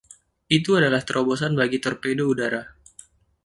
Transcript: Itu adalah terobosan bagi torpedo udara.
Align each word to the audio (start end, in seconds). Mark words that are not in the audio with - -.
Itu 0.57 0.71
adalah 0.81 1.01
terobosan 1.07 1.53
bagi 1.59 1.77
torpedo 1.85 2.23
udara. 2.33 2.61